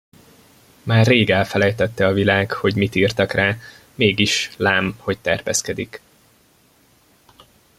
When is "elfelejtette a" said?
1.29-2.13